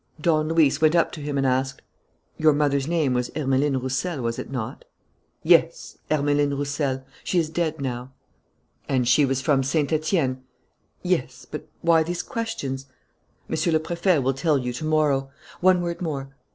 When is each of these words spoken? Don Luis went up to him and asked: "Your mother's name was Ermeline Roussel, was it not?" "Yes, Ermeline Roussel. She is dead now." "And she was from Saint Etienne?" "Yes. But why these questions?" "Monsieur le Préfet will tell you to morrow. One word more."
Don 0.19 0.47
Luis 0.49 0.81
went 0.81 0.95
up 0.95 1.11
to 1.11 1.21
him 1.21 1.37
and 1.37 1.45
asked: 1.45 1.83
"Your 2.35 2.53
mother's 2.53 2.87
name 2.87 3.13
was 3.13 3.29
Ermeline 3.35 3.77
Roussel, 3.77 4.19
was 4.23 4.39
it 4.39 4.49
not?" 4.49 4.83
"Yes, 5.43 5.99
Ermeline 6.09 6.55
Roussel. 6.55 7.05
She 7.23 7.37
is 7.37 7.51
dead 7.51 7.79
now." 7.79 8.11
"And 8.89 9.07
she 9.07 9.25
was 9.25 9.41
from 9.41 9.61
Saint 9.61 9.93
Etienne?" 9.93 10.41
"Yes. 11.03 11.45
But 11.45 11.67
why 11.81 12.01
these 12.01 12.23
questions?" 12.23 12.87
"Monsieur 13.47 13.73
le 13.73 13.79
Préfet 13.79 14.23
will 14.23 14.33
tell 14.33 14.57
you 14.57 14.73
to 14.73 14.83
morrow. 14.85 15.29
One 15.59 15.81
word 15.81 16.01
more." 16.01 16.33